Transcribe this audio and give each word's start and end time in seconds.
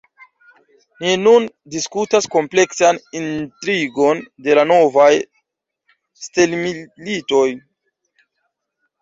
Ni 1.01 1.09
nun 1.25 1.43
diskutas 1.75 2.27
kompleksan 2.35 2.99
intrigon 3.19 4.23
de 4.49 4.57
la 4.61 4.65
novaj 4.73 5.11
stelmilitoj 6.23 7.45